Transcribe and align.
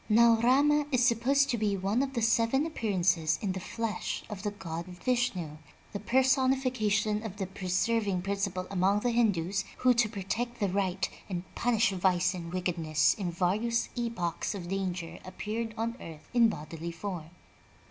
Now 0.09 0.39
Rama 0.41 0.87
is 0.91 1.05
supposed 1.05 1.51
to 1.51 1.59
be 1.59 1.77
one 1.77 2.01
of 2.01 2.13
the 2.13 2.23
seven 2.23 2.65
appearances 2.65 3.37
in 3.39 3.51
the 3.51 3.59
flesh 3.59 4.23
of 4.31 4.41
the 4.41 4.49
god 4.49 4.87
Vishnu, 4.87 5.57
the 5.93 5.99
personification 5.99 7.21
of 7.21 7.37
the 7.37 7.45
preserving 7.45 8.23
principle 8.23 8.65
among 8.71 9.01
the 9.01 9.11
Hindus, 9.11 9.63
who, 9.77 9.93
to 9.93 10.09
protect 10.09 10.59
the 10.59 10.69
right, 10.69 11.07
and 11.29 11.43
punish 11.53 11.91
vice 11.91 12.33
and 12.33 12.51
wickedness, 12.51 13.13
in 13.13 13.29
various 13.31 13.89
epochs 13.95 14.55
of 14.55 14.69
danger 14.69 15.19
appeared 15.23 15.75
on 15.77 15.95
earth 16.01 16.27
in 16.33 16.49
bodily 16.49 16.91
form. 16.91 17.29